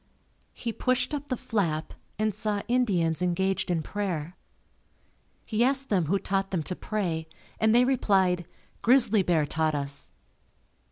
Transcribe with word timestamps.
He 0.55 0.73
pushed 0.73 1.13
up 1.13 1.29
the 1.29 1.37
flap 1.37 1.93
and 2.17 2.33
saw 2.33 2.63
Indians 2.67 3.21
engaged 3.21 3.69
in 3.69 3.83
prayer. 3.83 4.35
He 5.45 5.63
asked 5.63 5.89
them 5.89 6.05
who 6.05 6.17
taught 6.17 6.49
them 6.49 6.63
to 6.63 6.75
pray 6.75 7.27
and 7.59 7.75
they 7.75 7.85
replied 7.85 8.47
"Grizzly 8.81 9.21
Bear 9.21 9.45
taught 9.45 9.75
us." 9.75 10.09